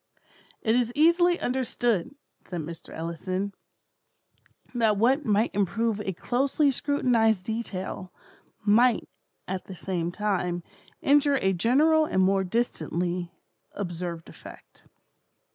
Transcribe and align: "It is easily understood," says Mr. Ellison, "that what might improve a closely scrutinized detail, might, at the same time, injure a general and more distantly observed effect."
"It 0.63 0.75
is 0.75 0.91
easily 0.95 1.39
understood," 1.39 2.15
says 2.43 2.59
Mr. 2.59 2.91
Ellison, 2.91 3.53
"that 4.73 4.97
what 4.97 5.25
might 5.25 5.53
improve 5.53 6.01
a 6.01 6.11
closely 6.11 6.71
scrutinized 6.71 7.45
detail, 7.45 8.11
might, 8.65 9.07
at 9.47 9.65
the 9.65 9.75
same 9.75 10.11
time, 10.11 10.63
injure 11.03 11.35
a 11.37 11.53
general 11.53 12.05
and 12.05 12.23
more 12.23 12.43
distantly 12.43 13.31
observed 13.75 14.27
effect." 14.27 14.87